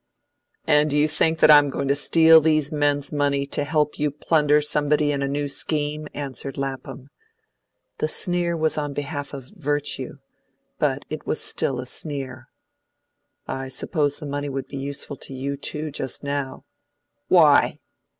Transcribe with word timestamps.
"And 0.65 0.89
do 0.89 0.97
you 0.97 1.07
think 1.07 1.37
that 1.41 1.51
I 1.51 1.59
am 1.59 1.69
going 1.69 1.87
to 1.89 1.93
steal 1.95 2.41
these 2.41 2.71
men's 2.71 3.13
money 3.13 3.45
to 3.45 3.63
help 3.63 3.99
you 3.99 4.09
plunder 4.09 4.59
somebody 4.59 5.11
in 5.11 5.21
a 5.21 5.27
new 5.27 5.47
scheme?" 5.47 6.07
answered 6.15 6.57
Lapham. 6.57 7.11
The 7.99 8.07
sneer 8.07 8.57
was 8.57 8.79
on 8.79 8.93
behalf 8.95 9.31
of 9.31 9.51
virtue, 9.55 10.17
but 10.79 11.05
it 11.11 11.27
was 11.27 11.39
still 11.39 11.79
a 11.79 11.85
sneer. 11.85 12.49
"I 13.45 13.67
suppose 13.67 14.17
the 14.17 14.25
money 14.25 14.49
would 14.49 14.67
be 14.67 14.77
useful 14.77 15.17
to 15.17 15.35
you 15.35 15.55
too, 15.55 15.91
just 15.91 16.23
now." 16.23 16.65
"Why?" 17.27 17.77